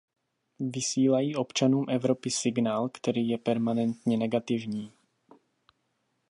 [0.59, 4.91] Vysílají občanům Evropy signál, který je permanentně negativní.